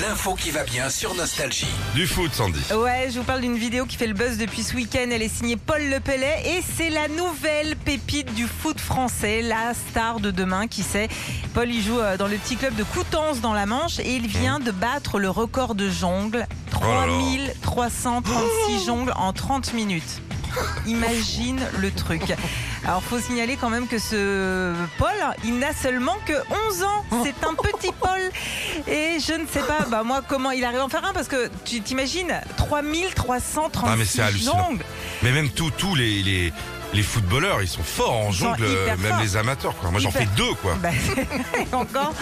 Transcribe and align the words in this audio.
L'info 0.00 0.34
qui 0.34 0.50
va 0.50 0.64
bien 0.64 0.90
sur 0.90 1.14
Nostalgie. 1.14 1.68
Du 1.94 2.08
foot, 2.08 2.34
Sandy. 2.34 2.60
Ouais, 2.72 3.08
je 3.08 3.18
vous 3.18 3.24
parle 3.24 3.40
d'une 3.40 3.56
vidéo 3.56 3.86
qui 3.86 3.96
fait 3.96 4.08
le 4.08 4.14
buzz 4.14 4.36
depuis 4.36 4.64
ce 4.64 4.74
week-end. 4.74 5.06
Elle 5.12 5.22
est 5.22 5.28
signée 5.28 5.56
Paul 5.56 5.80
Lepellet 5.80 6.42
et 6.44 6.60
c'est 6.76 6.90
la 6.90 7.06
nouvelle 7.06 7.76
pépite 7.76 8.34
du 8.34 8.46
foot 8.46 8.80
français, 8.80 9.42
la 9.42 9.74
star 9.74 10.18
de 10.18 10.32
demain, 10.32 10.66
qui 10.66 10.82
sait. 10.82 11.08
Paul, 11.52 11.70
il 11.70 11.82
joue 11.82 12.00
euh, 12.00 12.16
dans 12.16 12.26
le 12.26 12.36
petit 12.36 12.56
club 12.56 12.74
de 12.74 12.82
Coutances 12.82 13.40
dans 13.40 13.52
la 13.52 13.66
Manche 13.66 14.00
et 14.00 14.16
il 14.16 14.26
vient 14.26 14.58
de 14.58 14.72
battre 14.72 15.20
le 15.20 15.30
record 15.30 15.76
de. 15.76 15.88
Oh 16.02 16.36
là. 16.36 16.44
3336 17.62 18.86
jongles 18.86 19.12
en 19.16 19.32
30 19.32 19.72
minutes. 19.74 20.20
Imagine 20.86 21.60
le 21.78 21.90
truc. 21.90 22.22
Alors, 22.84 23.02
faut 23.02 23.18
signaler 23.18 23.56
quand 23.56 23.70
même 23.70 23.86
que 23.86 23.98
ce 23.98 24.72
Paul, 24.98 25.08
il 25.44 25.58
n'a 25.58 25.72
seulement 25.72 26.16
que 26.26 26.34
11 26.68 26.82
ans. 26.82 27.04
C'est 27.24 27.46
un 27.46 27.54
petit. 27.54 27.70
Et 28.88 29.18
je 29.20 29.32
ne 29.34 29.46
sais 29.46 29.62
pas, 29.62 29.86
bah, 29.90 30.02
moi, 30.02 30.22
comment 30.26 30.50
il 30.50 30.64
arrive 30.64 30.80
à 30.80 30.84
en 30.84 30.88
faire 30.88 31.04
un 31.04 31.12
parce 31.12 31.28
que 31.28 31.50
tu 31.64 31.80
t'imagines 31.80 32.40
3336 32.56 33.90
Ah, 33.92 33.96
mais 33.96 34.04
c'est 34.04 34.22
hallucinant. 34.22 34.66
jongles. 34.68 34.84
Mais 35.22 35.32
même 35.32 35.50
tous 35.50 35.70
tous 35.70 35.94
les, 35.94 36.22
les, 36.22 36.52
les 36.94 37.02
footballeurs, 37.02 37.60
ils 37.62 37.68
sont 37.68 37.82
forts 37.82 38.12
en 38.14 38.30
jongle, 38.30 38.62
même 38.86 38.98
forts. 38.98 39.20
les 39.20 39.36
amateurs. 39.36 39.74
Quoi. 39.76 39.90
Moi, 39.90 40.00
j'en 40.00 40.10
fais 40.10 40.26
deux, 40.36 40.54
quoi. 40.62 40.74
Bah, 40.82 40.90
encore. 41.72 42.12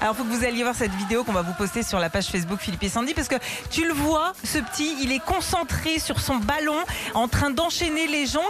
Alors, 0.00 0.14
faut 0.16 0.24
que 0.24 0.28
vous 0.34 0.44
alliez 0.44 0.62
voir 0.62 0.74
cette 0.74 0.94
vidéo 0.94 1.24
qu'on 1.24 1.32
va 1.32 1.42
vous 1.42 1.54
poster 1.54 1.82
sur 1.82 1.98
la 1.98 2.10
page 2.10 2.26
Facebook 2.26 2.60
Philippe 2.60 2.82
et 2.82 2.88
Sandy 2.88 3.14
parce 3.14 3.28
que 3.28 3.36
tu 3.70 3.86
le 3.86 3.92
vois, 3.94 4.32
ce 4.44 4.58
petit, 4.58 4.96
il 5.02 5.12
est 5.12 5.18
concentré 5.24 5.98
sur 5.98 6.20
son 6.20 6.36
ballon, 6.36 6.76
en 7.14 7.28
train 7.28 7.50
d'enchaîner 7.50 8.06
les 8.06 8.26
jongles. 8.26 8.44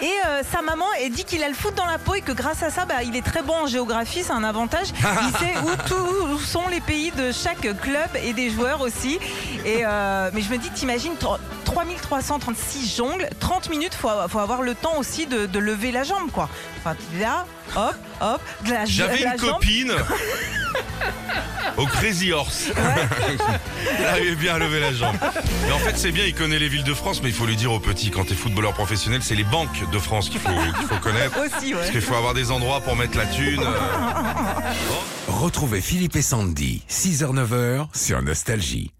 Et 0.00 0.10
euh, 0.26 0.42
sa 0.52 0.62
maman, 0.62 0.84
elle 1.00 1.12
dit 1.12 1.24
qu'il 1.24 1.42
a 1.42 1.48
le 1.48 1.54
foot 1.54 1.74
dans 1.74 1.86
la 1.86 1.98
peau 1.98 2.14
et 2.14 2.20
que 2.20 2.32
grâce 2.32 2.62
à 2.62 2.70
ça, 2.70 2.84
bah, 2.84 3.02
il 3.02 3.16
est 3.16 3.22
très 3.24 3.42
bon 3.42 3.54
en 3.62 3.66
géographie, 3.66 4.22
c'est 4.22 4.32
un 4.32 4.44
avantage. 4.44 4.88
Il 5.22 5.38
sait 5.38 5.54
où, 5.64 5.88
tout- 5.88 6.32
où 6.34 6.38
sont 6.38 6.68
les 6.68 6.80
pays 6.80 7.10
de 7.12 7.32
chaque 7.32 7.60
club 7.80 8.08
et 8.22 8.32
des 8.32 8.50
joueurs 8.50 8.80
aussi. 8.80 9.18
Et 9.64 9.80
euh, 9.84 10.30
mais 10.32 10.42
je 10.42 10.50
me 10.50 10.58
dis, 10.58 10.70
t'imagines, 10.70 11.14
tro- 11.16 11.36
3336 11.64 12.96
jongles, 12.96 13.28
30 13.40 13.70
minutes, 13.70 13.94
faut, 13.94 14.08
faut 14.28 14.38
avoir 14.38 14.62
le 14.62 14.74
temps 14.74 14.96
aussi 14.98 15.21
de, 15.26 15.46
de 15.46 15.58
lever 15.58 15.92
la 15.92 16.04
jambe, 16.04 16.30
quoi. 16.30 16.48
Enfin, 16.78 16.96
là, 17.20 17.46
hop, 17.76 17.94
hop, 18.20 18.40
de 18.66 18.70
la, 18.70 18.84
J'avais 18.84 19.20
la 19.22 19.34
une 19.34 19.40
jambe. 19.40 19.50
copine 19.52 19.92
au 21.76 21.86
Crazy 21.86 22.32
Horse. 22.32 22.68
Elle 23.98 24.04
arrivait 24.06 24.34
bien 24.36 24.54
à 24.54 24.58
lever 24.58 24.80
la 24.80 24.92
jambe. 24.92 25.16
Mais 25.66 25.72
en 25.72 25.78
fait, 25.78 25.96
c'est 25.96 26.12
bien, 26.12 26.24
il 26.24 26.34
connaît 26.34 26.58
les 26.58 26.68
villes 26.68 26.84
de 26.84 26.94
France, 26.94 27.22
mais 27.22 27.28
il 27.30 27.34
faut 27.34 27.46
lui 27.46 27.56
dire 27.56 27.72
au 27.72 27.80
petit, 27.80 28.10
quand 28.10 28.24
t'es 28.26 28.34
footballeur 28.34 28.72
professionnel, 28.74 29.22
c'est 29.22 29.34
les 29.34 29.44
banques 29.44 29.90
de 29.90 29.98
France 29.98 30.28
qu'il 30.28 30.40
faut, 30.40 30.50
qu'il 30.78 30.86
faut 30.88 30.98
connaître. 31.00 31.36
Aussi, 31.38 31.72
ouais. 31.74 31.80
Parce 31.80 31.90
qu'il 31.90 32.00
faut 32.02 32.14
avoir 32.14 32.34
des 32.34 32.50
endroits 32.50 32.80
pour 32.80 32.96
mettre 32.96 33.16
la 33.16 33.26
thune. 33.26 33.62
Retrouvez 35.28 35.80
Philippe 35.80 36.16
et 36.16 36.22
Sandy, 36.22 36.82
6h-9h 36.90 37.86
sur 37.94 38.22
Nostalgie. 38.22 38.92